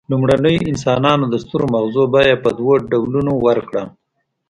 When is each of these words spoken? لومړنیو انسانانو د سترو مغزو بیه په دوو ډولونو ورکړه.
لومړنیو 0.11 0.67
انسانانو 0.71 1.25
د 1.29 1.35
سترو 1.43 1.65
مغزو 1.73 2.03
بیه 2.13 2.35
په 2.43 2.49
دوو 2.57 2.73
ډولونو 2.91 3.33
ورکړه. 3.45 3.83